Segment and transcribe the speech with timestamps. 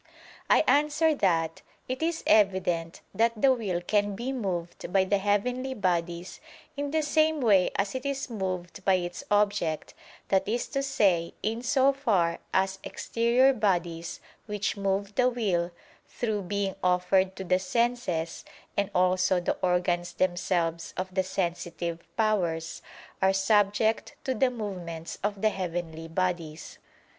[0.49, 5.75] I answer that, It is evident that the will can be moved by the heavenly
[5.75, 6.41] bodies
[6.75, 9.93] in the same way as it is moved by its object;
[10.29, 15.69] that is to say, in so far as exterior bodies, which move the will,
[16.07, 18.43] through being offered to the senses,
[18.75, 22.81] and also the organs themselves of the sensitive powers,
[23.21, 26.79] are subject to the movements of the heavenly bodies.